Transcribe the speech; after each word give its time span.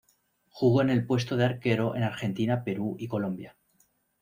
Jugó 0.49 0.81
en 0.81 0.89
el 0.89 1.05
puesto 1.05 1.37
de 1.37 1.45
arquero 1.45 1.95
en 1.95 2.01
Argentina, 2.01 2.63
Perú 2.63 2.95
y 2.97 3.07
Colombia. 3.07 3.55